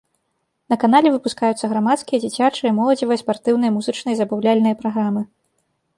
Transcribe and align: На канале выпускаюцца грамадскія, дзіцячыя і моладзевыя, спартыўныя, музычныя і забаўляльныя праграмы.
На 0.73 0.77
канале 0.83 1.09
выпускаюцца 1.15 1.69
грамадскія, 1.75 2.21
дзіцячыя 2.23 2.69
і 2.71 2.73
моладзевыя, 2.79 3.21
спартыўныя, 3.23 3.71
музычныя 3.77 4.13
і 4.19 4.19
забаўляльныя 4.23 4.75
праграмы. 4.81 5.21